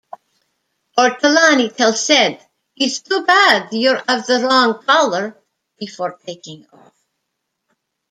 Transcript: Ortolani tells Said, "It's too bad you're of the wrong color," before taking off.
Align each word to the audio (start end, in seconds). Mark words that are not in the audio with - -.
Ortolani 0.97 1.71
tells 1.75 2.01
Said, 2.03 2.43
"It's 2.75 3.01
too 3.01 3.23
bad 3.23 3.69
you're 3.71 3.99
of 4.07 4.25
the 4.25 4.39
wrong 4.43 4.81
color," 4.83 5.39
before 5.77 6.17
taking 6.25 6.65
off. 6.73 6.93